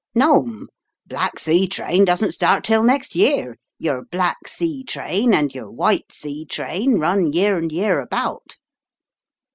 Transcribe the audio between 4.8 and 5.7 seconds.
train and your